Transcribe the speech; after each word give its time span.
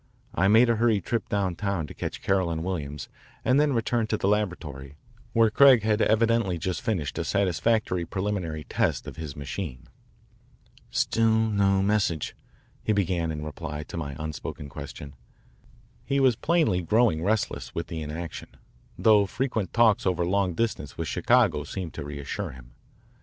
I 0.33 0.47
made 0.47 0.67
a 0.67 0.77
hurried 0.77 1.05
trip 1.05 1.29
downtown 1.29 1.85
to 1.85 1.93
catch 1.93 2.23
Carroll 2.23 2.49
and 2.49 2.63
Williams 2.63 3.07
and 3.45 3.59
then 3.59 3.71
returned 3.73 4.09
to 4.09 4.17
the 4.17 4.27
laboratory, 4.27 4.95
where 5.33 5.51
Craig 5.51 5.83
had 5.83 6.01
evidently 6.01 6.57
just 6.57 6.81
finished 6.81 7.19
a 7.19 7.23
satisfactory 7.23 8.03
preliminary 8.03 8.63
test 8.63 9.05
of 9.05 9.17
his 9.17 9.35
machine. 9.35 9.89
"Still 10.89 11.29
no 11.51 11.83
message," 11.83 12.35
he 12.83 12.93
began 12.93 13.31
in 13.31 13.45
reply 13.45 13.83
to 13.83 13.95
my 13.95 14.15
unspoken 14.17 14.69
question. 14.69 15.13
He 16.03 16.19
was 16.19 16.35
plainly 16.35 16.81
growing 16.81 17.23
restless 17.23 17.75
with 17.75 17.85
the 17.85 18.01
inaction, 18.01 18.49
though 18.97 19.27
frequent 19.27 19.71
talks 19.71 20.07
over 20.07 20.25
long 20.25 20.55
distance 20.55 20.97
with 20.97 21.07
Chicago 21.07 21.63
seemed 21.63 21.93
to 21.93 22.03
reassure 22.03 22.53
him. 22.53 22.71